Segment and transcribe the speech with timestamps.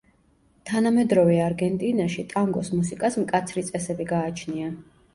[0.69, 4.77] თანამედროვე არგენტინაში, ტანგოს მუსიკას მკაცრი წესები გააჩნია.